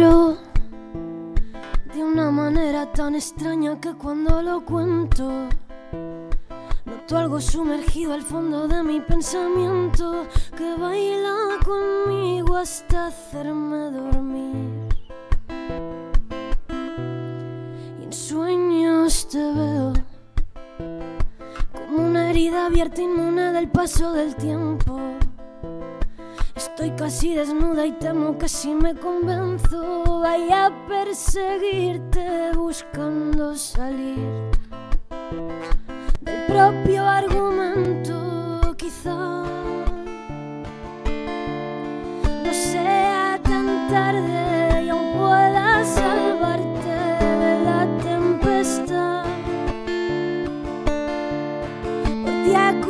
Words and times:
quiero 0.00 0.38
de 1.92 2.02
una 2.02 2.30
manera 2.30 2.90
tan 2.90 3.14
extraña 3.14 3.78
que 3.78 3.92
cuando 3.92 4.40
lo 4.40 4.64
cuento 4.64 5.46
noto 6.86 7.18
algo 7.18 7.38
sumergido 7.38 8.14
al 8.14 8.22
fondo 8.22 8.66
de 8.66 8.82
mi 8.82 9.00
pensamiento 9.00 10.26
que 10.56 10.74
baila 10.78 11.58
conmigo 11.66 12.56
hasta 12.56 13.08
hacerme 13.08 13.90
dormir. 13.90 14.88
Y 18.00 18.04
en 18.04 18.12
sueños 18.12 19.28
te 19.28 19.38
veo 19.38 19.92
como 21.74 22.06
una 22.06 22.30
herida 22.30 22.66
abierta 22.66 23.02
inmune 23.02 23.52
del 23.52 23.68
paso 23.68 24.12
del 24.12 24.34
tiempo. 24.34 25.19
Estoy 26.80 26.96
casi 26.96 27.34
desnuda 27.34 27.84
y 27.84 27.92
temo 27.92 28.38
que 28.38 28.48
si 28.48 28.74
me 28.74 28.94
convenzo 28.94 30.20
vaya 30.20 30.64
a 30.64 30.86
perseguirte 30.88 32.52
buscando 32.54 33.54
salir 33.54 34.16
del 36.22 36.46
propio 36.46 37.06
argumento 37.06 38.74
quizá. 38.78 39.44
No 42.44 42.54
sea 42.54 43.38
tan 43.42 43.88
tarde 43.90 44.82
y 44.82 44.88
aún 44.88 45.18
pueda 45.18 45.84
salvarte 45.84 46.96
de 47.44 47.62
la 47.62 47.86
tempestad. 48.02 49.26
Por 52.24 52.44
ti 52.44 52.54
a 52.54 52.80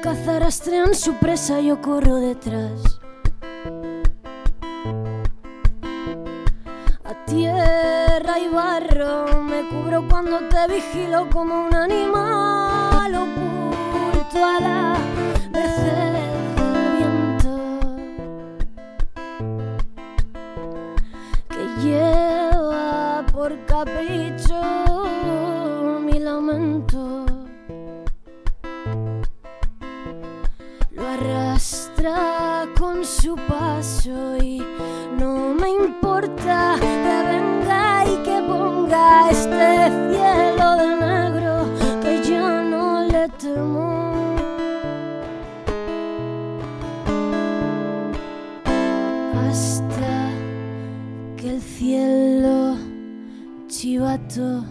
caza 0.00 0.38
rastrean 0.38 0.94
su 0.94 1.14
presa 1.14 1.60
yo 1.60 1.80
corro 1.80 2.16
detrás. 2.16 2.98
A 7.04 7.24
tierra 7.26 8.38
y 8.38 8.48
barro 8.48 9.42
me 9.42 9.68
cubro 9.68 10.06
cuando 10.08 10.40
te 10.48 10.72
vigilo 10.72 11.28
como 11.30 11.66
un 11.66 11.71
su 33.04 33.34
paso 33.34 34.36
y 34.36 34.62
no 35.18 35.54
me 35.54 35.70
importa 35.70 36.76
que 36.78 37.22
venga 37.30 38.04
y 38.06 38.16
que 38.22 38.42
ponga 38.46 39.28
este 39.30 39.88
cielo 40.12 40.76
de 40.76 40.96
negro 41.00 41.64
que 42.00 42.22
ya 42.22 42.62
no 42.62 43.02
le 43.02 43.28
temo. 43.30 44.36
Hasta 49.34 50.30
que 51.36 51.50
el 51.50 51.60
cielo 51.60 52.76
chivato 53.66 54.64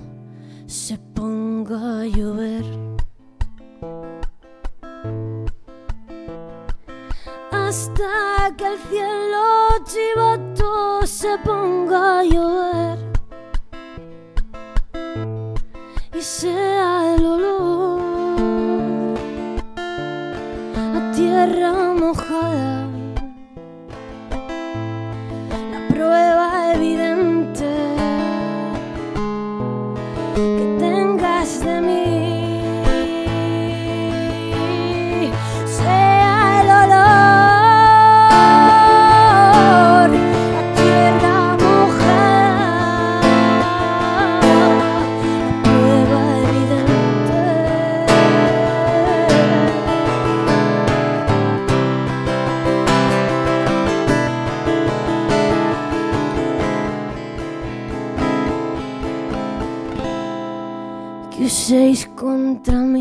contra. 62.64 62.92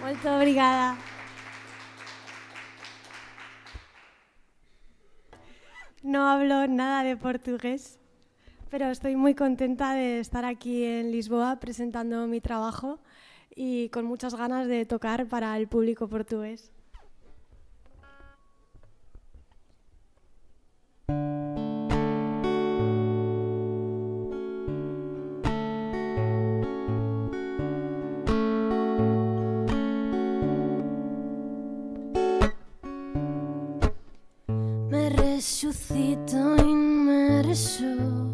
Molto 0.00 0.36
obrigada. 0.36 0.96
No 6.02 6.28
hablo 6.28 6.66
nada 6.66 7.02
de 7.02 7.16
portugués, 7.16 7.98
pero 8.70 8.86
estoy 8.86 9.16
muy 9.16 9.34
contenta 9.34 9.94
de 9.94 10.20
estar 10.20 10.44
aquí 10.44 10.84
en 10.84 11.10
Lisboa 11.12 11.60
presentando 11.60 12.26
mi 12.26 12.40
trabajo 12.40 12.98
y 13.54 13.90
con 13.90 14.06
muchas 14.06 14.34
ganas 14.34 14.66
de 14.68 14.86
tocar 14.86 15.26
para 15.26 15.56
el 15.56 15.68
público 15.68 16.08
portugués. 16.08 16.72
resucita 35.38 36.56
inmerso. 36.66 38.27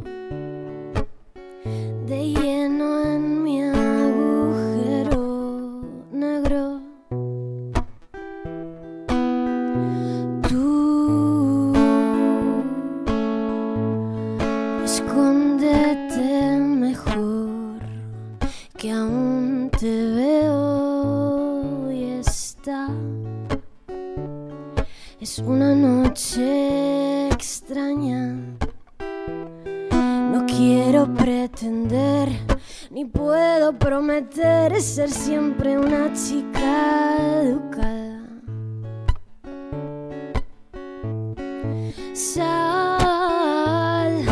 Sal 42.14 44.12
y 44.20 44.26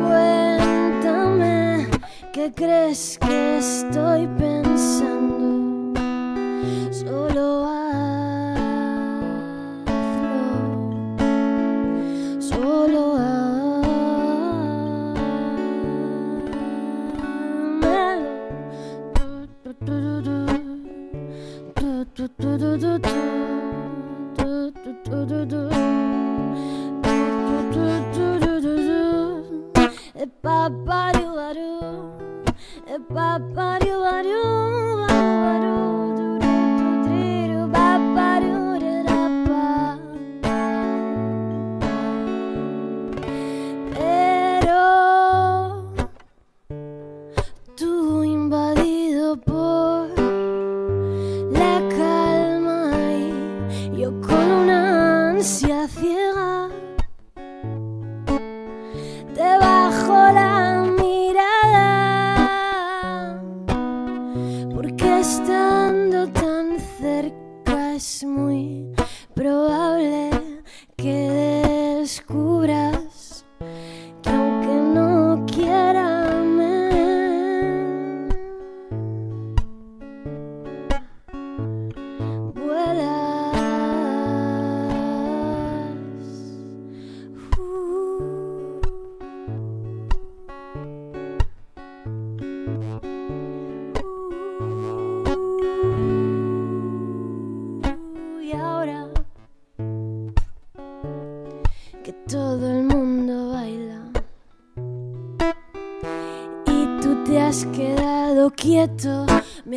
cuéntame 0.00 1.86
qué 2.32 2.50
crees 2.56 3.18
que 3.20 3.58
estoy 3.58 4.26
pensando. 4.38 5.11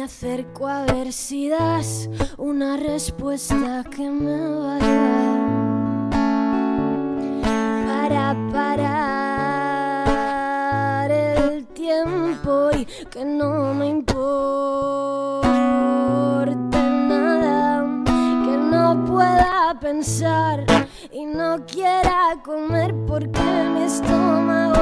Acerco 0.05 0.67
a 0.67 0.83
ver 0.83 1.11
si 1.11 1.49
das 1.49 2.07
una 2.37 2.77
respuesta 2.77 3.83
que 3.89 4.07
me 4.07 4.37
valga 4.59 5.33
para 7.87 8.35
parar 8.53 8.91
el 11.09 11.65
tiempo 11.67 12.69
y 12.77 12.85
que 12.85 13.25
no 13.25 13.73
me 13.73 13.87
importe 13.87 14.21
nada, 17.09 17.83
que 18.05 18.57
no 18.57 19.03
pueda 19.05 19.75
pensar 19.81 20.63
y 21.11 21.25
no 21.25 21.65
quiera 21.65 22.39
comer 22.43 22.93
porque 23.07 23.41
mi 23.73 23.81
estómago 23.81 24.75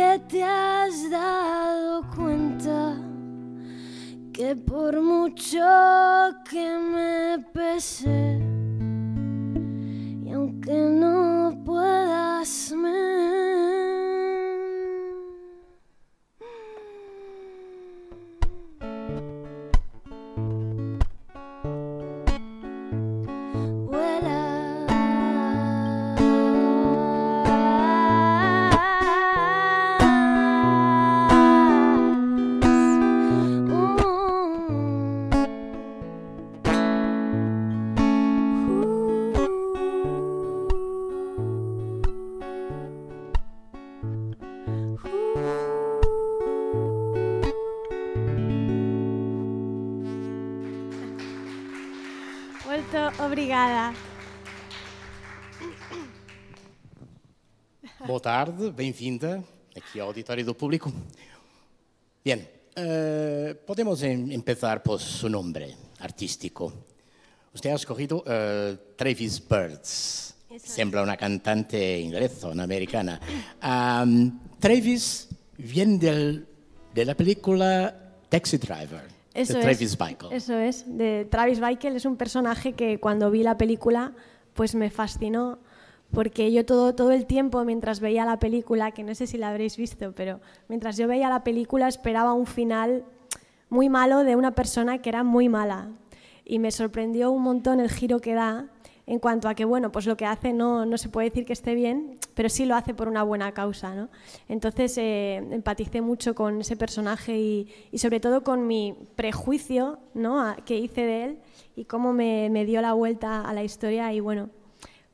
porque 0.00 0.18
te 0.28 0.42
has 0.42 1.10
dado 1.10 2.02
cuenta 2.14 2.96
que 4.32 4.56
por 4.56 5.00
mucho 5.02 5.60
que 6.48 6.78
me 6.78 7.44
pese 7.52 8.40
y 10.24 10.30
aunque 10.32 10.72
no 10.72 11.39
Boa 58.06 58.20
tarde, 58.20 58.70
bem-vinda 58.70 59.42
aqui 59.76 60.00
ao 60.00 60.08
Auditório 60.08 60.44
do 60.44 60.54
Público. 60.54 60.92
Bien, 62.24 62.40
eh, 62.76 63.54
podemos 63.66 64.02
em- 64.02 64.32
empezar 64.32 64.82
por 64.82 65.00
su 65.00 65.28
nombre 65.28 65.74
artístico. 66.00 66.72
Usted 67.54 67.70
ha 67.70 67.74
escogido 67.74 68.22
eh, 68.26 68.76
Travis 68.96 69.40
Birds. 69.46 70.34
Sembra 70.58 71.02
una 71.02 71.16
cantante 71.16 71.98
inglesa, 72.00 72.48
una 72.48 72.64
americana. 72.64 73.20
Am, 73.60 74.40
Travis 74.58 75.28
viene 75.58 75.98
del- 75.98 76.46
de 76.92 77.04
la 77.04 77.14
película 77.14 77.94
Taxi 78.28 78.56
Driver, 78.58 79.04
Eso 79.32 79.52
de 79.54 79.58
es, 79.60 79.64
Travis 79.64 79.96
Bickle. 79.98 80.36
Eso 80.36 80.58
es, 80.58 80.84
de 80.86 81.26
Travis 81.30 81.60
Bickle 81.60 81.96
es 81.96 82.04
un 82.04 82.16
personaje 82.16 82.72
que 82.72 82.98
cuando 82.98 83.30
vi 83.30 83.42
la 83.42 83.56
película 83.56 84.12
pues 84.54 84.74
me 84.74 84.90
fascinó 84.90 85.58
porque 86.12 86.50
yo 86.52 86.64
todo, 86.66 86.94
todo 86.94 87.12
el 87.12 87.26
tiempo 87.26 87.64
mientras 87.64 88.00
veía 88.00 88.24
la 88.24 88.38
película, 88.38 88.90
que 88.92 89.04
no 89.04 89.14
sé 89.14 89.26
si 89.26 89.38
la 89.38 89.50
habréis 89.50 89.76
visto, 89.76 90.12
pero 90.12 90.40
mientras 90.68 90.96
yo 90.96 91.06
veía 91.06 91.28
la 91.28 91.44
película 91.44 91.88
esperaba 91.88 92.32
un 92.32 92.46
final 92.46 93.04
muy 93.68 93.88
malo 93.88 94.24
de 94.24 94.34
una 94.36 94.50
persona 94.54 94.98
que 95.00 95.08
era 95.08 95.22
muy 95.22 95.48
mala 95.48 95.90
y 96.44 96.58
me 96.58 96.72
sorprendió 96.72 97.30
un 97.30 97.42
montón 97.42 97.78
el 97.80 97.90
giro 97.90 98.18
que 98.20 98.34
da 98.34 98.66
en 99.06 99.18
cuanto 99.18 99.48
a 99.48 99.54
que, 99.54 99.64
bueno, 99.64 99.90
pues 99.90 100.06
lo 100.06 100.16
que 100.16 100.24
hace 100.24 100.52
no, 100.52 100.86
no 100.86 100.96
se 100.96 101.08
puede 101.08 101.28
decir 101.30 101.44
que 101.44 101.52
esté 101.52 101.74
bien, 101.74 102.16
pero 102.34 102.48
sí 102.48 102.64
lo 102.64 102.76
hace 102.76 102.94
por 102.94 103.08
una 103.08 103.24
buena 103.24 103.52
causa, 103.52 103.92
¿no? 103.92 104.08
Entonces 104.48 104.96
eh, 104.98 105.36
empaticé 105.50 106.00
mucho 106.00 106.34
con 106.36 106.60
ese 106.60 106.76
personaje 106.76 107.36
y, 107.36 107.68
y 107.90 107.98
sobre 107.98 108.20
todo 108.20 108.44
con 108.44 108.68
mi 108.68 108.94
prejuicio, 109.16 109.98
¿no? 110.14 110.40
a- 110.40 110.56
que 110.64 110.78
hice 110.78 111.00
de 111.02 111.24
él 111.24 111.38
y 111.74 111.86
cómo 111.86 112.12
me, 112.12 112.50
me 112.50 112.64
dio 112.64 112.80
la 112.82 112.92
vuelta 112.92 113.42
a 113.42 113.52
la 113.52 113.64
historia 113.64 114.12
y 114.12 114.20
bueno, 114.20 114.50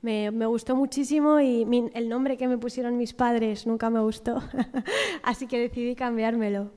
me, 0.07 0.31
me 0.31 0.47
gustó 0.47 0.75
muchísimo 0.77 1.41
y 1.41 1.65
mi- 1.67 1.91
el 1.95 2.09
nombre 2.09 2.37
que 2.37 2.47
me 2.49 2.57
pusieron 2.59 2.97
mis 2.97 3.13
padres 3.13 3.67
nunca 3.67 3.91
me 3.91 4.01
gustó, 4.01 4.33
así 5.23 5.47
que 5.47 5.59
decidí 5.59 5.95
cambiármelo. 5.95 6.71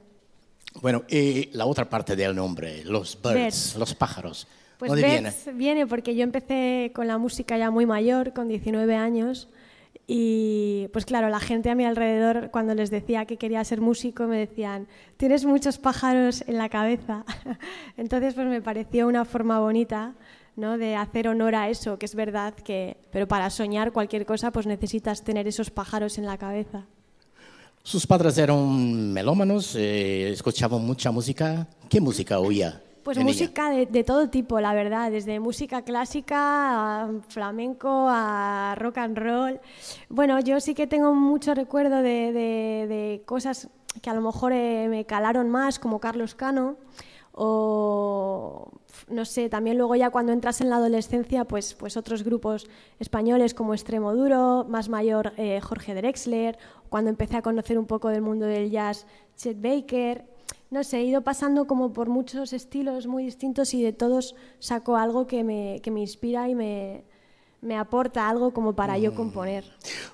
Bueno, 0.81 1.03
y 1.09 1.49
la 1.53 1.65
otra 1.65 1.85
parte 1.89 2.15
del 2.15 2.35
nombre, 2.35 2.83
los 2.85 3.17
birds, 3.21 3.35
Birds. 3.35 3.75
los 3.77 3.93
pájaros. 3.95 4.47
Pues 4.77 4.89
¿Dónde 4.91 5.07
viene? 5.07 5.31
Viene 5.53 5.87
porque 5.87 6.15
yo 6.15 6.23
empecé 6.23 6.91
con 6.95 7.05
la 7.07 7.17
música 7.17 7.57
ya 7.57 7.69
muy 7.71 7.85
mayor, 7.85 8.33
con 8.33 8.47
19 8.47 8.95
años, 8.95 9.47
Y 10.11 10.87
pues 10.91 11.05
claro, 11.05 11.29
la 11.29 11.39
gente 11.39 11.69
a 11.69 11.75
mi 11.75 11.85
alrededor, 11.85 12.49
cuando 12.51 12.73
les 12.73 12.89
decía 12.89 13.25
que 13.25 13.37
quería 13.37 13.63
ser 13.63 13.79
músico, 13.79 14.25
me 14.25 14.37
decían, 14.39 14.87
tienes 15.17 15.45
muchos 15.45 15.77
pájaros 15.77 16.43
en 16.47 16.57
la 16.57 16.67
cabeza. 16.69 17.25
Entonces 17.97 18.33
pues 18.33 18.47
me 18.47 18.59
pareció 18.61 19.07
una 19.07 19.23
forma 19.25 19.59
bonita 19.59 20.13
¿no? 20.55 20.77
de 20.77 20.95
hacer 20.95 21.27
honor 21.27 21.55
a 21.55 21.69
eso, 21.69 21.97
que 21.97 22.05
es 22.05 22.15
verdad 22.15 22.53
que, 22.53 22.97
pero 23.11 23.27
para 23.27 23.49
soñar 23.49 23.91
cualquier 23.91 24.25
cosa 24.25 24.51
pues 24.51 24.65
necesitas 24.67 25.23
tener 25.23 25.47
esos 25.47 25.69
pájaros 25.71 26.17
en 26.17 26.25
la 26.25 26.37
cabeza. 26.37 26.85
Sus 27.83 28.05
padres 28.05 28.37
eran 28.37 29.13
melómanos, 29.13 29.75
eh, 29.75 30.29
escuchaban 30.31 30.85
mucha 30.85 31.11
música. 31.11 31.65
¿Qué 31.89 32.01
música 32.01 32.37
oía? 32.39 32.81
Pues 33.03 33.17
música 33.17 33.71
de, 33.71 33.85
de 33.85 34.03
todo 34.03 34.29
tipo, 34.29 34.59
la 34.59 34.73
verdad, 34.73 35.09
desde 35.09 35.39
música 35.39 35.81
clásica 35.83 37.03
a 37.05 37.09
flamenco 37.29 38.07
a 38.09 38.75
rock 38.77 38.97
and 38.99 39.17
roll. 39.17 39.59
Bueno, 40.09 40.39
yo 40.41 40.59
sí 40.59 40.75
que 40.75 40.85
tengo 40.85 41.15
mucho 41.15 41.55
recuerdo 41.55 41.97
de, 42.03 42.33
de- 42.33 42.85
de 42.87 43.21
cosas 43.25 43.69
que 44.01 44.09
a 44.09 44.13
lo 44.13 44.21
mejor 44.21 44.51
eh, 44.51 44.87
me 44.89 45.05
calaron 45.05 45.49
más, 45.49 45.79
como 45.79 45.99
Carlos 45.99 46.35
Cano, 46.35 46.75
o 47.41 48.69
no 49.07 49.23
sé, 49.23 49.47
también 49.47 49.77
luego 49.77 49.95
ya 49.95 50.09
cuando 50.09 50.33
entras 50.33 50.59
en 50.59 50.69
la 50.69 50.75
adolescencia, 50.75 51.45
pues, 51.45 51.73
pues 51.73 51.95
otros 51.95 52.23
grupos 52.23 52.67
españoles 52.99 53.53
como 53.53 53.73
Extremo 53.73 54.13
Duro, 54.13 54.65
más 54.67 54.89
mayor 54.89 55.31
eh, 55.37 55.61
Jorge 55.61 55.95
Drexler, 55.95 56.57
cuando 56.89 57.09
empecé 57.09 57.37
a 57.37 57.41
conocer 57.41 57.79
un 57.79 57.85
poco 57.85 58.09
del 58.09 58.21
mundo 58.21 58.45
del 58.45 58.69
jazz, 58.69 59.05
Chet 59.37 59.61
Baker. 59.61 60.25
No 60.69 60.83
sé, 60.83 60.97
he 60.97 61.03
ido 61.05 61.21
pasando 61.21 61.65
como 61.65 61.93
por 61.93 62.09
muchos 62.09 62.51
estilos 62.51 63.07
muy 63.07 63.23
distintos 63.23 63.73
y 63.73 63.81
de 63.81 63.93
todos 63.93 64.35
saco 64.59 64.97
algo 64.97 65.25
que 65.25 65.45
me, 65.45 65.79
que 65.81 65.91
me 65.91 66.01
inspira 66.01 66.49
y 66.49 66.55
me, 66.55 67.05
me 67.61 67.77
aporta 67.77 68.27
algo 68.27 68.51
como 68.51 68.75
para 68.75 68.97
yo 68.97 69.15
componer. 69.15 69.63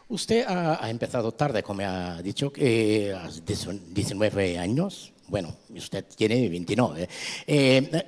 Usted 0.10 0.46
ha, 0.48 0.86
ha 0.86 0.90
empezado 0.92 1.32
tarde, 1.32 1.64
como 1.64 1.82
ha 1.82 2.22
dicho, 2.22 2.54
que 2.54 3.14
a 3.14 3.28
19 3.30 4.60
años. 4.60 5.15
Bueno, 5.28 5.56
usted 5.76 6.06
tiene 6.16 6.48
29. 6.50 7.10
Eh, 7.48 8.04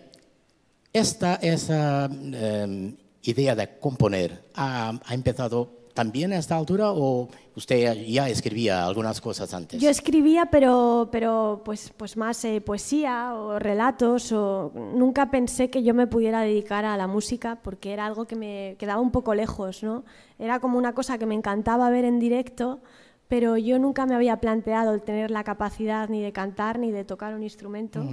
esta 0.93 1.36
esa 1.36 2.09
eh, 2.12 2.93
idea 3.24 3.55
de 3.55 3.79
componer 3.79 4.45
ha, 4.55 5.00
empezado 5.09 5.77
también 5.93 6.31
a 6.31 6.38
esta 6.38 6.55
altura 6.55 6.91
o 6.91 7.27
usted 7.55 8.05
ya 8.05 8.29
escribía 8.29 8.86
algunas 8.86 9.19
cosas 9.19 9.51
antes? 9.53 9.81
Yo 9.81 9.89
escribía, 9.89 10.45
pero, 10.45 11.09
pero 11.12 11.63
pues, 11.65 11.91
pues 11.97 12.15
más 12.17 12.45
eh, 12.45 12.62
poesía 12.62 13.33
o 13.33 13.57
relatos. 13.57 14.31
O... 14.31 14.71
Nunca 14.75 15.31
pensé 15.31 15.71
que 15.71 15.81
yo 15.81 15.95
me 15.95 16.05
pudiera 16.05 16.41
dedicar 16.41 16.86
a 16.86 16.95
la 16.97 17.07
música 17.07 17.59
porque 17.63 17.93
era 17.93 18.05
algo 18.05 18.25
que 18.25 18.36
me 18.36 18.75
quedaba 18.77 19.01
un 19.01 19.12
poco 19.12 19.33
lejos. 19.33 19.81
¿no? 19.81 20.05
Era 20.38 20.59
como 20.59 20.77
una 20.77 20.93
cosa 20.93 21.17
que 21.17 21.25
me 21.25 21.33
encantaba 21.33 21.89
ver 21.89 22.05
en 22.05 22.19
directo, 22.19 22.79
pero 23.27 23.57
yo 23.57 23.77
nunca 23.79 24.05
me 24.05 24.15
había 24.15 24.38
planteado 24.38 24.93
el 24.93 25.01
tener 25.01 25.31
la 25.31 25.43
capacidad 25.43 26.07
ni 26.10 26.22
de 26.22 26.31
cantar 26.31 26.79
ni 26.79 26.91
de 26.91 27.03
tocar 27.03 27.34
un 27.36 27.43
instrumento, 27.43 28.03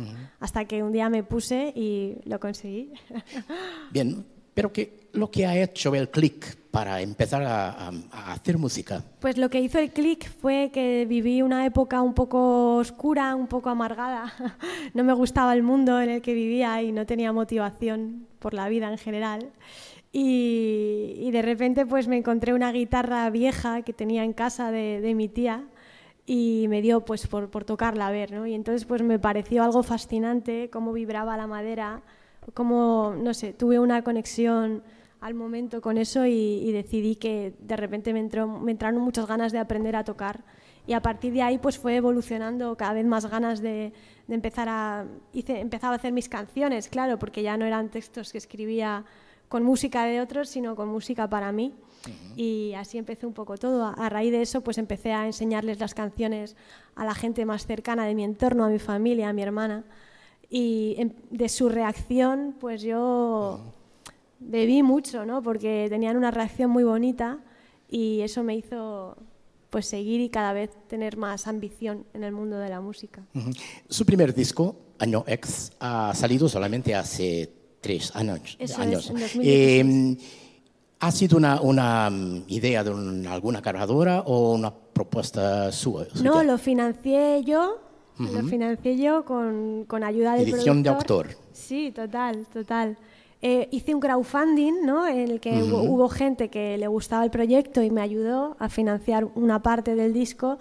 hasta 0.41 0.65
que 0.65 0.83
un 0.83 0.93
día 0.93 1.09
me 1.09 1.23
puse 1.23 1.73
y 1.75 2.17
lo 2.25 2.41
conseguí. 2.41 2.93
Bien, 3.93 4.25
pero 4.55 4.73
¿qué, 4.73 5.09
lo 5.13 5.31
que 5.31 5.47
ha 5.47 5.57
hecho 5.57 5.95
el 5.95 6.09
clic 6.11 6.57
para 6.71 7.01
empezar 7.01 7.43
a, 7.45 7.71
a- 7.71 7.93
a 8.13 8.33
hacer 8.33 8.59
música? 8.59 9.03
Pues 9.21 9.37
lo 9.39 9.49
que 9.49 9.61
hizo 9.61 9.79
el 9.79 9.91
clic 9.93 10.29
fue 10.41 10.71
que 10.73 11.07
viví 11.09 11.43
una 11.43 11.65
época 11.67 12.03
un 12.03 12.15
poco 12.15 12.77
oscura, 12.77 13.35
un 13.37 13.47
poco 13.47 13.71
amargada. 13.71 14.33
No 14.95 15.03
me 15.03 15.13
gustaba 15.13 15.55
el 15.55 15.63
mundo 15.65 16.01
en 16.01 16.09
el 16.11 16.23
que 16.23 16.35
vivía 16.35 16.81
y 16.83 16.93
no 16.93 17.05
tenía 17.07 17.33
motivación 17.33 18.27
por 18.39 18.55
la 18.55 18.69
vida 18.69 18.91
en 18.91 18.99
general. 18.99 19.51
Y, 20.17 21.29
de 21.33 21.43
repente 21.43 21.85
pues 21.85 22.07
me 22.07 22.17
encontré 22.17 22.55
una 22.55 22.71
guitarra 22.71 23.29
vieja 23.31 23.83
que 23.83 23.93
tenía 23.93 24.23
en 24.23 24.33
casa 24.33 24.71
de, 24.71 25.13
mi 25.17 25.29
tía 25.29 25.65
y 26.25 26.67
me 26.69 26.81
dio 26.83 27.05
pues 27.05 27.27
por, 27.27 27.51
por 27.51 27.65
tocarla 27.65 28.07
a 28.07 28.13
ver, 28.13 28.31
¿no? 28.31 28.47
Y 28.47 28.55
entonces 28.55 28.85
pues 28.85 29.03
me 29.03 29.19
pareció 29.19 29.65
algo 29.65 29.83
fascinante 29.83 30.71
cómo 30.71 30.93
vibraba 30.93 31.37
la 31.37 31.49
madera, 31.49 32.03
cómo, 32.55 33.17
no 33.19 33.35
sé, 33.35 33.55
tuve 33.55 33.81
una 33.81 34.05
conexión 34.05 34.85
al 35.21 35.35
momento 35.35 35.81
con 35.81 35.99
eso 35.99 36.25
y, 36.27 36.71
decidí 36.71 37.17
que 37.17 37.55
de 37.59 37.77
repente 37.77 38.13
me, 38.13 38.21
entró, 38.21 38.47
me 38.47 38.71
entraron 38.71 39.01
muchas 39.01 39.27
ganas 39.27 39.51
de 39.51 39.59
aprender 39.59 39.97
a 39.97 40.05
tocar 40.05 40.45
y 40.87 40.93
a 40.93 41.03
partir 41.03 41.33
de 41.33 41.43
ahí 41.43 41.59
pues 41.59 41.77
fue 41.77 41.97
evolucionando 41.97 42.77
cada 42.77 42.93
vez 42.93 43.05
más 43.05 43.27
ganas 43.27 43.61
de, 43.61 43.93
empezar 44.29 44.69
a 44.69 45.07
empezaba 45.33 45.95
a 45.95 45.97
hacer 45.97 46.13
mis 46.13 46.29
canciones 46.29 46.89
claro 46.89 47.19
porque 47.19 47.43
ya 47.43 47.57
no 47.57 47.65
eran 47.65 47.89
textos 47.89 48.31
que 48.31 48.39
escribía 48.39 49.05
con 49.49 49.63
música 49.63 50.05
de 50.05 50.21
otros 50.21 50.49
sino 50.49 50.77
con 50.77 50.89
música 50.89 51.29
para 51.29 51.53
mí 51.53 51.73
y 52.37 52.75
así 52.77 52.99
empecé 52.99 53.27
un 53.27 53.33
poco 53.33 53.57
todo 53.57 53.87
a, 53.87 54.09
raíz 54.11 54.31
de 54.31 54.43
eso 54.43 54.61
pues 54.61 54.77
empecé 54.77 55.13
a 55.13 55.25
enseñarles 55.25 55.81
las 55.81 55.95
canciones 55.95 56.55
a 56.97 57.05
la 57.05 57.15
gente 57.15 57.47
más 57.47 57.67
cercana 57.67 58.05
de 58.05 58.15
mi 58.15 58.25
entorno 58.25 58.65
a 58.65 58.69
mi 58.69 58.79
familia 58.79 59.31
a 59.31 59.33
mi 59.33 59.43
hermana 59.43 59.85
y 60.51 60.97
em- 60.99 61.13
de 61.31 61.49
su 61.49 61.69
reacción 61.69 62.55
pues 62.61 62.83
yo 62.83 63.61
bebí 64.41 64.83
mucho, 64.83 65.25
¿no? 65.25 65.43
Porque 65.43 65.87
tenían 65.89 66.17
una 66.17 66.31
reacción 66.31 66.71
muy 66.71 66.85
bonita 66.85 67.39
y 67.89 68.21
eso 68.21 68.43
me 68.43 68.55
hizo 68.57 69.17
pues 69.71 69.87
seguir 69.87 70.21
y 70.21 70.29
cada 70.29 70.53
vez 70.53 70.71
tener 70.89 71.17
más 71.17 71.49
ambición 71.49 72.07
en 72.15 72.23
el 72.23 72.33
mundo 72.33 72.59
de 72.59 72.69
la 72.69 72.81
música. 72.81 73.23
Ujú. 73.35 73.51
Su 73.89 74.07
primer 74.07 74.33
disco, 74.33 74.77
Año 74.99 75.25
X, 75.27 75.73
ha 75.81 76.15
salido 76.15 76.49
solamente 76.49 76.95
hace 76.95 77.51
tres 77.85 78.17
años. 78.17 78.57
Eso 78.59 78.73
es, 78.75 78.79
años. 78.79 79.09
2016. 79.09 79.47
Eh, 79.47 80.17
¿Ha 81.01 81.11
sido 81.13 81.37
una, 81.37 81.61
una, 81.61 82.09
mm, 82.11 82.45
idea 82.49 82.83
de 82.83 82.91
un- 82.91 83.27
alguna 83.27 83.61
cargadora 83.61 84.23
o 84.23 84.55
una 84.55 84.73
propuesta 84.75 85.71
suya? 85.71 86.07
No, 86.23 86.43
lo 86.43 86.57
financié 86.57 87.43
yo, 87.45 87.79
lo 88.19 88.43
financié 88.49 88.97
yo 88.97 89.25
con, 89.25 89.85
con 89.87 90.03
ayuda 90.03 90.35
del 90.35 90.49
Edición 90.49 90.83
de 90.83 90.91
productor. 90.91 91.27
autor. 91.27 91.39
Sí, 91.53 91.93
total, 91.95 92.47
total. 92.53 92.97
Eh, 93.43 93.69
hice 93.73 93.95
un 93.95 94.01
crowdfunding, 94.01 94.87
¿no? 94.87 95.07
En 95.07 95.19
el 95.31 95.41
que 95.41 95.63
hubo, 95.63 95.83
hubo 95.83 96.09
gente 96.09 96.49
que 96.49 96.79
le 96.79 96.87
gustaba 96.87 97.23
el 97.25 97.31
proyecto 97.31 97.83
y 97.83 97.91
me 97.91 98.01
ayudó 98.01 98.57
a 98.59 98.71
financiar 98.71 99.27
una 99.35 99.63
parte 99.63 99.95
del 99.97 100.15
disco 100.15 100.59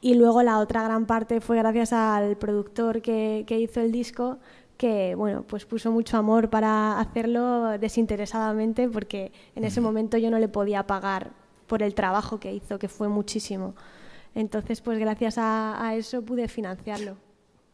y 0.00 0.14
luego 0.14 0.42
la 0.42 0.58
otra 0.58 0.82
gran 0.84 1.04
parte 1.06 1.42
fue 1.42 1.58
gracias 1.58 1.92
al 1.92 2.36
productor 2.38 3.02
que, 3.02 3.44
que 3.46 3.60
hizo 3.60 3.80
el 3.82 3.92
disco 3.92 4.38
que 4.82 5.14
bueno 5.14 5.44
pues 5.46 5.64
puso 5.64 5.92
mucho 5.92 6.16
amor 6.16 6.50
para 6.50 6.98
hacerlo 6.98 7.78
desinteresadamente 7.78 8.88
porque 8.88 9.30
en 9.54 9.62
ese 9.64 9.80
momento 9.80 10.18
yo 10.18 10.28
no 10.28 10.40
le 10.40 10.48
podía 10.48 10.88
pagar 10.88 11.30
por 11.68 11.84
el 11.84 11.94
trabajo 11.94 12.40
que 12.40 12.52
hizo 12.52 12.80
que 12.80 12.88
fue 12.88 13.08
muchísimo. 13.08 13.74
Entonces 14.34 14.80
pues 14.80 14.98
gracias 14.98 15.38
a, 15.38 15.86
a 15.86 15.94
eso 15.94 16.20
pude 16.22 16.48
financiarlo. 16.48 17.16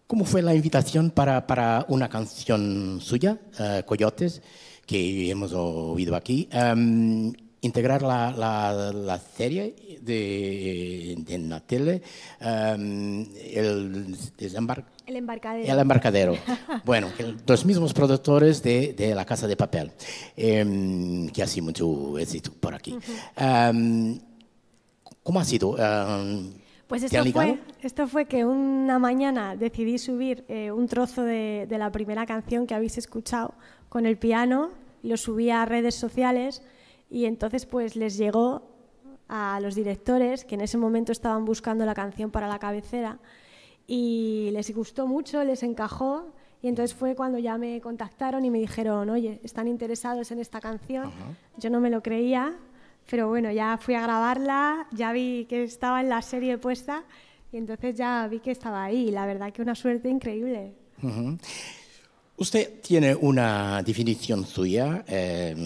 ¿Cómo 0.07 0.27
fue 0.27 0.43
la 0.43 0.55
invitación 0.55 1.11
para, 1.11 1.47
para 1.47 1.87
una 1.89 2.09
canción 2.11 2.99
suya, 3.01 3.39
eh, 3.59 3.83
Coyotes, 3.87 4.43
que 4.85 5.31
hemos 5.31 5.55
oído 5.55 6.15
aquí? 6.15 6.47
em, 6.53 7.33
integrar 7.61 8.03
la, 8.03 8.31
la, 8.33 8.93
la 8.93 9.19
serie 9.19 9.75
de, 10.03 11.15
de 11.27 11.35
en 11.35 11.49
la 11.49 11.61
tele, 11.61 12.03
em, 12.41 13.27
el 13.55 14.15
desembar- 14.39 14.85
el 15.09 15.17
embarcadero 15.17 15.73
el 15.73 15.79
embarcadero. 15.79 16.37
Bueno, 16.85 17.09
los 17.47 17.65
mismos 17.65 17.93
productores 17.95 18.63
de, 18.63 18.93
de 18.93 19.15
La 19.15 19.25
Casa 19.25 19.47
de 19.47 19.57
Papel, 19.57 19.91
em, 20.37 21.29
que 21.31 21.43
ha 21.43 21.47
sido 21.47 21.65
mucho 21.65 22.19
éxito 22.19 22.53
por 22.53 22.75
aquí. 22.75 22.97
Em, 23.37 24.21
¿Cómo 25.23 25.41
ha 25.41 25.45
sido? 25.45 25.77
Em, 25.79 26.53
Pues 26.87 27.01
¿te 27.03 27.07
esto 27.07 27.33
fue, 27.33 27.59
esto 27.83 28.07
fue 28.07 28.27
que 28.27 28.45
una 28.45 28.99
mañana 28.99 29.57
decidí 29.57 29.99
subir 29.99 30.45
eh, 30.49 30.71
un 30.71 30.87
trozo 30.87 31.23
de, 31.23 31.67
de 31.69 31.79
la 31.79 31.91
primera 31.91 32.27
canción 32.27 32.67
que 32.67 32.75
habéis 32.75 32.99
escuchado 32.99 33.55
con 33.89 34.07
el 34.07 34.17
piano, 34.19 34.71
lo 35.03 35.17
subí 35.17 35.51
a 35.51 35.65
redes 35.65 35.95
sociales 35.95 36.63
y 37.11 37.25
entonces 37.25 37.65
pues 37.67 37.97
les 37.97 38.17
llegó 38.19 38.63
a 39.29 39.61
los 39.61 39.75
directores 39.75 40.45
que 40.45 40.55
en 40.55 40.63
ese 40.63 40.79
momento 40.79 41.13
estaban 41.13 41.45
buscando 41.45 41.85
la 41.87 41.95
canción 41.95 42.31
para 42.31 42.49
la 42.49 42.59
cabecera 42.59 43.19
y 43.89 44.51
les 44.53 44.73
gustó 44.73 45.07
mucho, 45.07 45.43
les 45.43 45.63
encajó 45.63 46.27
y 46.63 46.69
entonces 46.69 46.95
fue 46.95 47.15
cuando 47.15 47.39
ya 47.39 47.57
me 47.57 47.81
contactaron 47.81 48.45
y 48.45 48.51
me 48.51 48.59
dijeron, 48.59 49.09
oye, 49.09 49.41
están 49.43 49.67
interesados 49.67 50.31
en 50.31 50.41
esta 50.41 50.61
canción. 50.61 51.11
Yo 51.57 51.71
no 51.71 51.81
me 51.81 51.89
lo 51.89 52.03
creía, 52.03 52.55
pero 53.11 53.29
bueno, 53.29 53.51
ya 53.51 53.79
fui 53.79 53.95
a 53.95 54.03
grabarla, 54.03 54.87
ya 54.93 55.13
vi 55.13 55.47
que 55.49 55.65
estaba 55.65 56.01
en 56.01 56.11
la 56.11 56.21
serie 56.21 56.59
puesta 56.59 57.05
y 57.51 57.57
entonces 57.57 57.97
ya 57.97 58.29
vi 58.29 58.41
que 58.41 58.51
estaba 58.51 58.85
ahí. 58.85 59.11
La 59.11 59.25
verdad 59.25 59.53
que 59.53 59.63
una 59.63 59.75
suerte 59.75 60.11
increíble. 60.11 60.75
Ujú. 61.03 61.39
Usted 62.37 62.81
tiene 62.83 63.15
una 63.15 63.83
definición 63.83 64.45
suya 64.45 65.05
eh, 65.09 65.57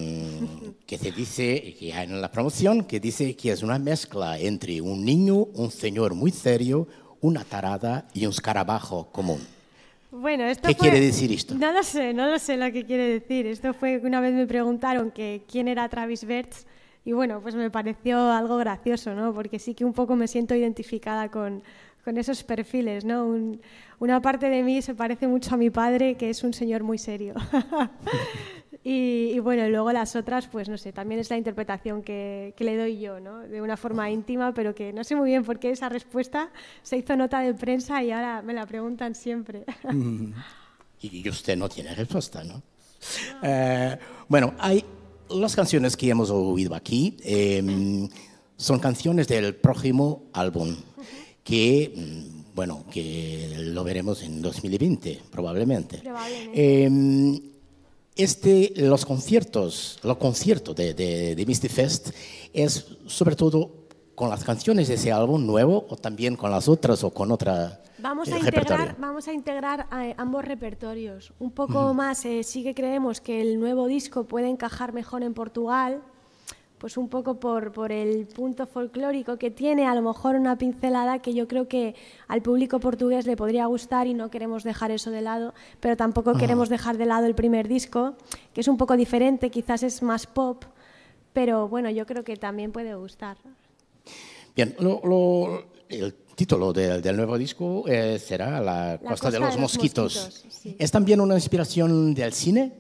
que 0.87 0.97
se 0.97 1.11
dice, 1.11 1.75
que 1.79 1.93
hay 1.93 2.07
en 2.07 2.21
la 2.21 2.31
promoción, 2.31 2.85
que 2.85 3.01
dice 3.01 3.35
que 3.35 3.51
es 3.51 3.63
una 3.63 3.79
mezcla 3.79 4.39
entre 4.39 4.81
un 4.81 5.05
niño, 5.05 5.37
un 5.37 5.71
señor 5.71 6.15
muy 6.15 6.31
serio, 6.31 6.87
una 7.23 7.45
tarada 7.45 8.05
y 8.13 8.27
un 8.27 8.33
escarabajo 8.33 9.09
común. 9.11 9.41
Bueno, 10.11 10.45
esto 10.45 10.69
¿Qué 10.69 10.75
fue- 10.75 10.91
quiere 10.91 11.01
decir 11.05 11.33
esto? 11.33 11.55
No 11.55 11.73
lo 11.73 11.83
sé, 11.83 12.13
no 12.13 12.29
lo 12.29 12.39
sé 12.39 12.59
lo 12.59 12.71
que 12.71 12.85
quiere 12.85 13.09
decir. 13.09 13.47
Esto 13.47 13.73
fue 13.73 13.99
que 14.01 14.07
una 14.07 14.21
vez 14.21 14.35
me 14.35 14.47
preguntaron 14.47 15.11
que 15.11 15.43
quién 15.51 15.69
era 15.69 15.89
Travis 15.89 16.25
Bertz 16.27 16.67
y 17.07 17.13
bueno, 17.13 17.41
pues 17.41 17.55
me 17.55 17.71
pareció 17.71 18.31
algo 18.31 18.59
gracioso, 18.59 19.15
¿no? 19.15 19.33
Porque 19.33 19.59
sí 19.59 19.73
que 19.75 19.85
un 19.87 19.95
poco 19.95 20.15
me 20.15 20.29
siento 20.29 20.55
identificada 20.55 21.31
con, 21.31 21.63
con 22.05 22.19
esos 22.19 22.45
perfiles, 22.45 23.05
¿no? 23.05 23.35
una 24.01 24.21
parte 24.21 24.51
de 24.51 24.63
mí 24.65 24.83
se 24.83 24.95
parece 24.97 25.29
mucho 25.29 25.55
a 25.55 25.57
mi 25.57 25.71
padre, 25.71 26.17
que 26.17 26.29
es 26.29 26.43
un 26.45 26.53
señor 26.53 26.83
muy 26.83 26.99
serio. 26.99 27.35
y, 28.85 29.39
bueno, 29.39 29.69
luego 29.69 29.93
las 29.93 30.17
otras, 30.17 30.49
pues 30.49 30.69
no 30.69 30.77
sé, 30.77 30.93
también 30.93 31.21
es 31.21 31.31
la 31.31 31.37
interpretación 31.37 32.03
que, 32.03 32.53
que, 32.57 32.65
le 32.65 32.77
doy 32.77 32.99
yo, 32.99 33.21
¿no? 33.21 33.41
De 33.41 33.63
una 33.63 33.77
forma 33.77 34.11
íntima, 34.11 34.53
pero 34.55 34.75
que 34.75 34.93
no 34.93 35.05
sé 35.05 35.15
muy 35.15 35.29
bien 35.31 35.45
por 35.45 35.59
qué 35.59 35.71
esa 35.71 35.89
respuesta 35.89 36.51
se 36.83 36.97
hizo 36.97 37.17
nota 37.17 37.41
de 37.41 37.55
prensa 37.55 38.03
y 38.03 38.11
ahora 38.11 38.43
me 38.43 38.55
la 38.55 38.67
preguntan 38.67 39.15
siempre. 39.15 39.65
y 41.01 41.29
usted 41.29 41.57
no 41.57 41.69
tiene 41.69 41.95
respuesta, 41.95 42.43
¿no? 42.43 42.63
Eh, 43.43 43.99
bueno, 44.29 44.55
hay 44.59 44.85
las 45.31 45.55
canciones 45.55 45.97
que 45.97 46.11
hemos 46.11 46.31
oído 46.31 46.75
aquí. 46.75 47.17
Eh, 47.23 48.09
son 48.57 48.79
canciones 48.79 49.27
del 49.29 49.57
próximo 49.57 50.25
álbum 50.33 50.75
que, 51.43 51.93
mm, 51.95 52.55
bueno, 52.55 52.85
que 52.91 53.57
lo 53.59 53.83
veremos 53.83 54.23
en 54.23 54.41
2020, 54.41 55.21
probablemente. 55.31 55.99
probablemente. 55.99 56.85
Em, 56.85 57.52
este, 58.17 58.73
los 58.77 59.05
conciertos, 59.05 59.99
los 60.03 60.17
conciertos 60.19 60.77
de, 60.77 60.95
de, 60.95 61.35
de 61.35 61.47
Misty 61.47 61.69
Fest 61.69 62.11
es 62.53 62.87
sobre 63.07 63.37
todo 63.37 63.83
con 64.15 64.29
las 64.29 64.45
canciones 64.45 64.89
de 64.89 64.95
ese 64.95 65.11
álbum 65.11 65.47
nuevo 65.47 65.87
o 65.89 65.97
también 65.97 66.37
con 66.37 66.51
las 66.51 66.69
otras 66.69 67.03
o 67.05 67.11
con 67.11 67.33
otra 67.33 67.81
vamos 67.99 68.29
a 68.29 68.39
integrar 68.39 68.97
vamos 68.99 69.29
a 69.29 69.33
integrar 69.33 69.87
eh, 70.01 70.15
ambos 70.19 70.45
repertorios. 70.45 71.33
Un 71.39 71.53
poco 71.53 71.95
más 71.95 72.25
eh, 72.25 72.43
sí 72.43 72.63
que 72.63 72.75
creemos 72.75 73.21
que 73.21 73.41
el 73.41 73.59
nuevo 73.59 73.87
disco 73.87 74.25
puede 74.25 74.49
encajar 74.49 74.93
mejor 74.93 75.23
en 75.23 75.35
Portugal 75.35 76.03
pues 76.83 76.97
un 76.97 77.09
poco 77.09 77.39
por, 77.39 77.71
por 77.71 77.93
el 77.93 78.27
punto 78.27 78.67
folclórico 78.67 79.37
que 79.39 79.53
tiene, 79.53 79.87
a 79.87 79.95
lo 79.95 80.03
mejor 80.03 80.35
una 80.35 80.59
pincelada 80.59 81.21
que 81.21 81.33
yo 81.33 81.47
creo 81.47 81.69
que 81.69 81.95
al 82.27 82.43
público 82.43 82.81
portugués 82.81 83.25
le 83.25 83.37
podría 83.37 83.67
gustar 83.67 84.09
y 84.09 84.15
no 84.15 84.31
queremos 84.31 84.65
dejar 84.65 84.91
eso 84.91 85.13
de 85.13 85.21
lado, 85.21 85.55
pero 85.79 85.97
tampoco 85.97 86.35
queremos 86.35 86.69
dejar 86.69 86.99
de 86.99 87.07
lado 87.07 87.27
el 87.27 87.37
primer 87.37 87.69
disco, 87.69 88.17
que 88.53 88.63
es 88.63 88.67
un 88.67 88.79
poco 88.79 88.97
diferente, 88.97 89.49
quizás 89.49 89.85
es 89.85 90.03
más 90.03 90.27
pop, 90.27 90.65
pero 91.33 91.69
bueno, 91.69 91.89
yo 91.89 92.05
creo 92.05 92.25
que 92.25 92.37
también 92.37 92.73
puede 92.73 92.93
gustar. 92.97 93.37
Bien, 94.57 94.75
lo, 94.81 95.63
el 95.89 96.15
título 96.35 96.73
del 96.73 97.17
nuevo 97.17 97.39
disco 97.39 97.85
eh, 97.87 98.19
será 98.19 98.61
La, 98.61 98.99
Costa, 98.99 99.31
de 99.31 99.39
los, 99.39 99.57
Mosquitos. 99.57 100.45
¿Es 100.77 100.91
también 100.91 101.21
una 101.21 101.37
inspiración 101.37 102.13
del 102.13 102.33
cine? 102.33 102.73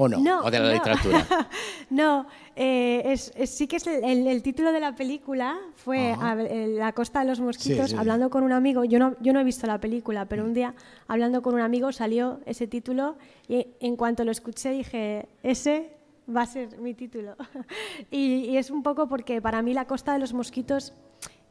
¿O 0.00 0.08
no? 0.08 0.40
¿O 0.40 0.50
de 0.50 0.58
la 0.58 0.72
literatura? 0.72 1.26
no, 1.90 2.26
eh, 2.56 3.14
sí 3.18 3.66
que 3.66 3.76
es 3.76 3.86
el, 3.86 4.42
título 4.42 4.72
de 4.72 4.80
la 4.80 4.94
película 4.94 5.58
fue 5.74 6.16
La 6.68 6.92
Costa 6.92 7.20
de 7.20 7.26
los 7.26 7.38
Mosquitos, 7.38 7.92
hablando 7.92 8.30
con 8.30 8.42
un 8.42 8.52
amigo. 8.52 8.84
Yo 8.84 8.98
no, 8.98 9.14
yo 9.20 9.34
no 9.34 9.40
he 9.40 9.44
visto 9.44 9.66
la 9.66 9.78
película, 9.78 10.24
pero 10.24 10.44
un 10.44 10.52
mm. 10.52 10.54
día 10.54 10.74
hablando 11.06 11.42
con 11.42 11.52
un 11.52 11.60
amigo 11.60 11.92
salió 11.92 12.40
ese 12.46 12.66
título 12.66 13.18
y 13.46 13.66
en 13.80 13.96
cuanto 13.96 14.24
lo 14.24 14.32
escuché 14.32 14.70
dije, 14.70 15.28
ese 15.42 15.90
va 16.34 16.42
a 16.42 16.46
ser 16.46 16.78
mi 16.78 16.94
título. 16.94 17.36
y, 18.10 18.56
es 18.56 18.70
un 18.70 18.82
poco 18.82 19.06
porque 19.06 19.42
para 19.42 19.60
mí 19.60 19.74
La 19.74 19.86
Costa 19.86 20.14
de 20.14 20.18
los 20.18 20.32
Mosquitos 20.32 20.94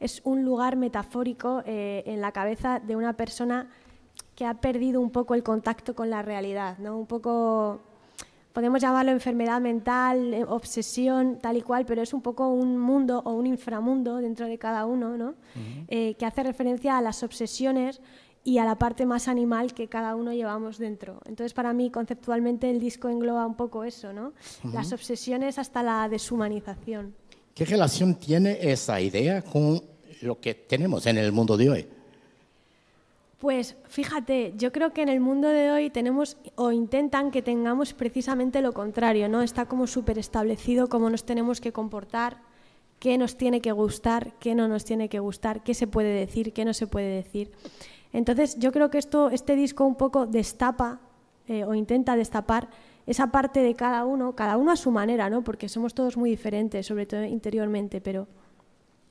es 0.00 0.22
un 0.24 0.44
lugar 0.44 0.74
metafórico 0.74 1.62
eh, 1.66 2.02
en 2.04 2.20
la 2.20 2.32
cabeza 2.32 2.80
de 2.80 2.96
una 2.96 3.12
persona 3.12 3.70
que 4.34 4.44
ha 4.44 4.54
perdido 4.54 5.00
un 5.00 5.10
poco 5.10 5.36
el 5.36 5.44
contacto 5.44 5.94
con 5.94 6.10
la 6.10 6.22
realidad, 6.22 6.78
¿no? 6.78 6.98
Un 6.98 7.06
poco 7.06 7.82
podemos 8.52 8.80
llamarlo 8.80 9.12
enfermedad 9.12 9.60
mental, 9.60 10.34
eh, 10.34 10.44
obsesión, 10.44 11.38
tal 11.40 11.56
y 11.56 11.62
cual, 11.62 11.86
pero 11.86 12.02
es 12.02 12.12
un 12.12 12.22
poco 12.22 12.48
un 12.48 12.78
mundo 12.78 13.22
o 13.24 13.32
un 13.32 13.46
inframundo 13.46 14.16
dentro 14.16 14.46
de 14.46 14.58
cada 14.58 14.86
uno, 14.86 15.16
¿no? 15.16 15.34
Eh, 15.88 16.14
que 16.14 16.26
hace 16.26 16.42
referencia 16.42 16.96
a 16.98 17.00
las 17.00 17.22
obsesiones 17.22 18.00
y 18.42 18.58
a 18.58 18.64
la 18.64 18.76
parte 18.76 19.06
más 19.06 19.28
animal 19.28 19.74
que 19.74 19.88
cada 19.88 20.16
uno 20.16 20.32
llevamos 20.32 20.78
dentro. 20.78 21.20
Entonces, 21.26 21.52
para 21.52 21.72
mí, 21.72 21.90
conceptualmente, 21.90 22.70
el 22.70 22.80
disco 22.80 23.08
engloba 23.08 23.46
un 23.46 23.54
poco 23.54 23.84
eso, 23.84 24.12
¿no? 24.12 24.32
Las 24.72 24.92
obsesiones 24.92 25.58
hasta 25.58 25.82
la 25.82 26.08
deshumanización. 26.08 27.14
¿Qué 27.54 27.64
relación 27.64 28.14
tiene 28.14 28.58
esa 28.60 29.00
idea 29.00 29.42
con 29.42 29.82
lo 30.22 30.40
que 30.40 30.54
tenemos 30.54 31.06
en 31.06 31.18
el 31.18 31.32
mundo 31.32 31.56
de 31.56 31.70
hoy? 31.70 31.88
Pues 33.40 33.74
fíjate, 33.88 34.52
yo 34.58 34.70
creo 34.70 34.92
que 34.92 35.00
en 35.00 35.08
el 35.08 35.18
mundo 35.18 35.48
de 35.48 35.70
hoy 35.70 35.88
tenemos 35.88 36.36
o 36.56 36.72
intentan 36.72 37.30
que 37.30 37.40
tengamos 37.40 37.94
precisamente 37.94 38.60
lo 38.60 38.74
contrario, 38.74 39.30
¿no? 39.30 39.40
Está 39.40 39.64
como 39.64 39.86
súper 39.86 40.18
establecido 40.18 40.90
cómo 40.90 41.08
nos 41.08 41.24
tenemos 41.24 41.58
que 41.62 41.72
comportar, 41.72 42.42
qué 42.98 43.16
nos 43.16 43.38
tiene 43.38 43.62
que 43.62 43.72
gustar, 43.72 44.34
qué 44.40 44.54
no 44.54 44.68
nos 44.68 44.84
tiene 44.84 45.08
que 45.08 45.20
gustar, 45.20 45.62
qué 45.62 45.72
se 45.72 45.86
puede 45.86 46.12
decir, 46.12 46.52
qué 46.52 46.66
no 46.66 46.74
se 46.74 46.86
puede 46.86 47.14
decir. 47.14 47.50
Entonces 48.12 48.58
yo 48.58 48.72
creo 48.72 48.90
que 48.90 48.98
esto, 48.98 49.30
este 49.30 49.56
disco 49.56 49.86
un 49.86 49.94
poco 49.94 50.26
destapa 50.26 51.00
eh, 51.48 51.64
o 51.64 51.72
intenta 51.74 52.16
destapar 52.16 52.68
esa 53.06 53.28
parte 53.28 53.60
de 53.60 53.74
cada 53.74 54.04
uno, 54.04 54.36
cada 54.36 54.58
uno 54.58 54.70
a 54.70 54.76
su 54.76 54.90
manera, 54.90 55.30
¿no? 55.30 55.42
Porque 55.42 55.70
somos 55.70 55.94
todos 55.94 56.18
muy 56.18 56.28
diferentes, 56.28 56.86
sobre 56.86 57.06
todo 57.06 57.24
interiormente, 57.24 58.02
pero 58.02 58.28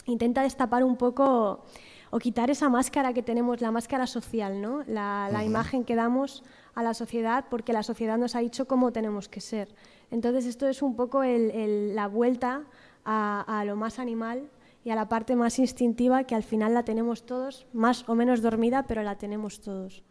intenta 0.05 0.43
destapar 0.43 0.83
un 0.83 0.97
poco 0.97 1.65
o 2.11 2.19
quitar 2.19 2.49
esa 2.49 2.69
máscara 2.69 3.13
que 3.13 3.21
tenemos, 3.21 3.61
la 3.61 3.71
máscara 3.71 4.07
social, 4.07 4.61
¿no? 4.61 4.83
la, 4.87 5.43
imagen 5.43 5.83
que 5.83 5.95
damos 5.95 6.43
a 6.75 6.83
la 6.83 6.93
sociedad 6.93 7.45
porque 7.49 7.73
la 7.73 7.83
sociedad 7.83 8.17
nos 8.17 8.35
ha 8.35 8.39
dicho 8.39 8.65
cómo 8.65 8.91
tenemos 8.91 9.29
que 9.29 9.41
ser. 9.41 9.69
Entonces 10.11 10.45
esto 10.45 10.67
es 10.67 10.81
un 10.81 10.95
poco 10.95 11.21
la 11.23 12.07
vuelta 12.07 12.63
a, 13.05 13.63
lo 13.65 13.75
más 13.75 13.99
animal 13.99 14.49
y 14.83 14.91
a 14.91 14.95
la 14.95 15.07
parte 15.07 15.35
más 15.35 15.59
instintiva 15.59 16.23
que 16.23 16.35
al 16.35 16.43
final 16.43 16.73
la 16.73 16.83
tenemos 16.83 17.25
todos, 17.25 17.67
más 17.73 18.07
o 18.07 18.15
menos 18.15 18.41
dormida, 18.41 18.83
pero 18.87 19.03
la 19.03 19.15
tenemos 19.17 19.59
todos. 19.59 20.03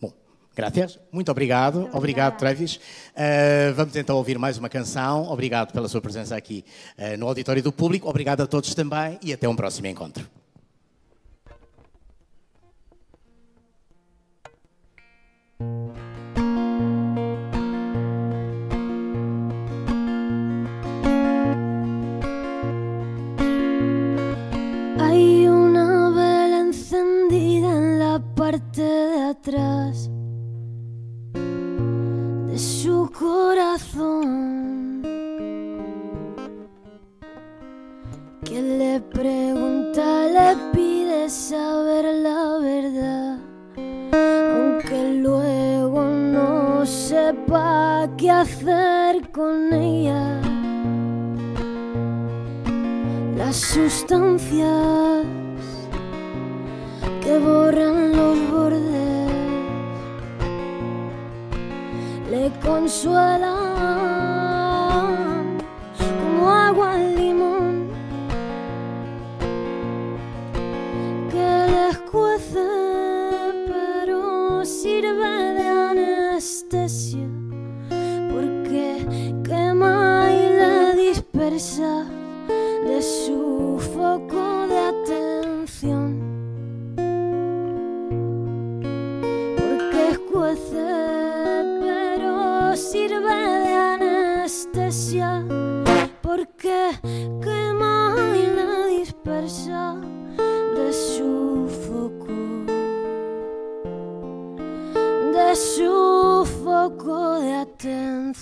Bom, 0.00 0.12
gracias, 0.54 1.00
muito 1.12 1.30
obrigado, 1.30 1.80
Muito 1.80 1.96
obrigado 1.96 2.36
Travis. 2.36 2.76
Uh, 2.76 3.72
vamos 3.74 3.94
então 3.96 4.16
ouvir 4.16 4.38
mais 4.38 4.58
uma 4.58 4.68
canção. 4.68 5.30
Obrigado 5.30 5.72
pela 5.72 5.88
sua 5.88 6.00
presença 6.00 6.36
aqui 6.36 6.64
uh, 6.98 7.16
no 7.16 7.28
auditório 7.28 7.62
do 7.62 7.72
público. 7.72 8.08
Obrigado 8.08 8.42
a 8.42 8.46
todos 8.46 8.74
também 8.74 9.18
e 9.22 9.32
até 9.32 9.48
um 9.48 9.56
próximo 9.56 9.86
encontro. 9.86 10.39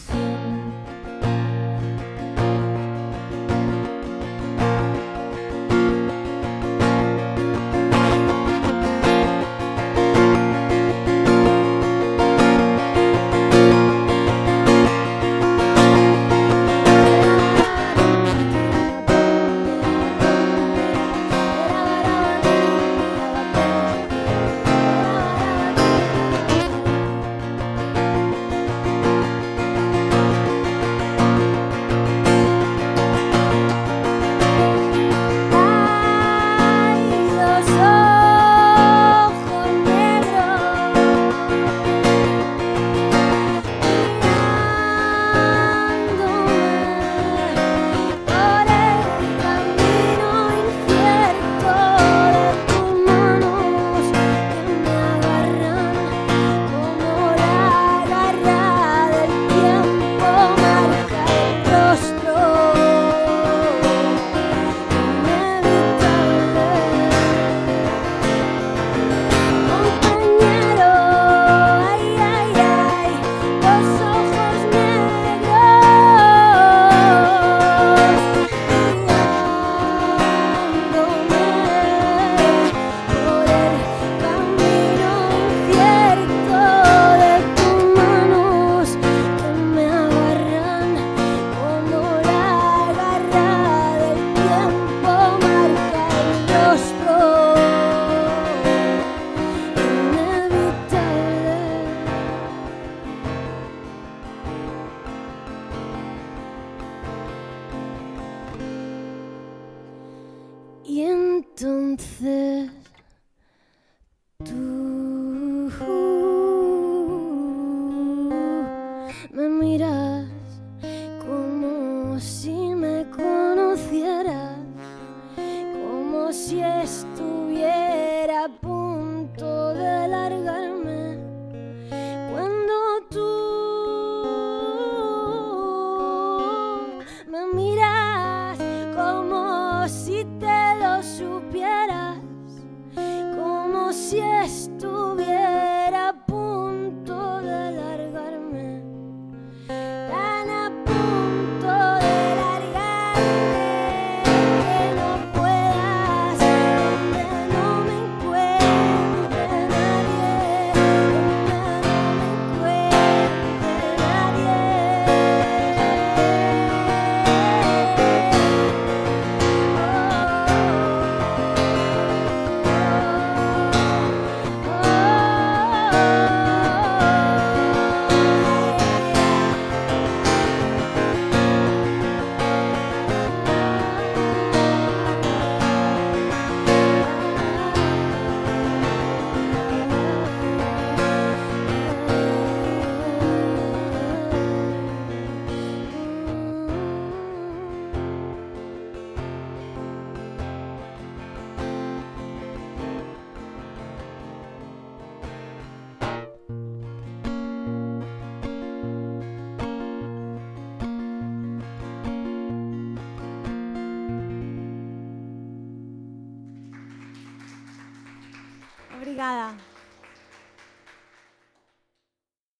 Thank 0.06 0.62
you. 0.62 0.67